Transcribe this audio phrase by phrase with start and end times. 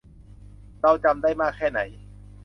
[0.81, 1.79] เราจำได้มากแค่ไหน